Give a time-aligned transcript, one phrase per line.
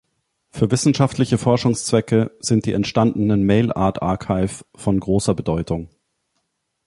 [0.49, 5.89] Für wissenschaftliche Forschungszwecke sind die entstandenen "Mail Art Archive" von großer Bedeutung.